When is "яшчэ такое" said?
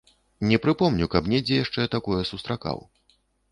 1.63-2.19